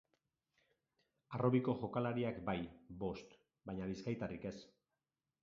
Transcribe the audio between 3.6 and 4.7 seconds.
baina bizkaitarrik ez.